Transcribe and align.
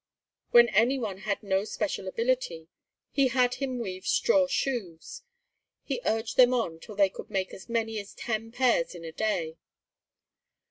When 0.49 0.67
any 0.69 0.97
one 0.97 1.19
had 1.19 1.43
no 1.43 1.63
special 1.63 2.07
ability, 2.07 2.69
he 3.11 3.27
had 3.27 3.53
him 3.61 3.77
weave 3.77 4.07
straw 4.07 4.47
shoes. 4.47 5.21
He 5.83 6.01
urged 6.07 6.37
them 6.37 6.55
on 6.55 6.79
till 6.79 6.95
they 6.95 7.07
could 7.09 7.29
make 7.29 7.53
as 7.53 7.69
many 7.69 7.99
as 7.99 8.15
ten 8.15 8.51
pairs 8.51 8.95
a 8.95 9.11
day. 9.11 9.57